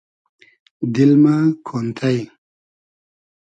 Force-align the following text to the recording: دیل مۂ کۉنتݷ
دیل 0.93 1.11
مۂ 1.23 1.35
کۉنتݷ 1.67 2.17